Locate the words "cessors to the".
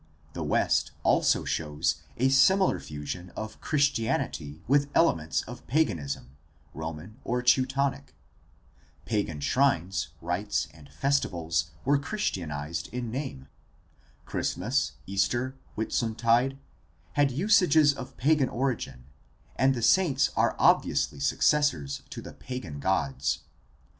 21.41-22.33